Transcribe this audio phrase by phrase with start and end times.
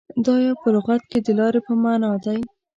[0.25, 2.39] •دایو په لغت کې د لارې په معنیٰ دی.